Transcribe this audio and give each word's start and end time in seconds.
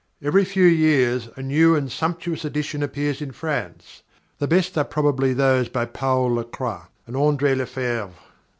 Every 0.19 0.45
few 0.45 0.65
years 0.65 1.29
a 1.35 1.43
new 1.43 1.75
and 1.75 1.91
sumptuous 1.91 2.43
edition 2.43 2.81
appears 2.81 3.21
in 3.21 3.31
France. 3.33 4.01
The 4.39 4.47
best 4.47 4.75
are 4.75 4.83
probably 4.83 5.31
those 5.31 5.69
by 5.69 5.85
Paul 5.85 6.33
Lacroix 6.37 6.87
and 7.05 7.15
André 7.15 7.55
le 7.55 7.67
Fèvre. 7.67 8.13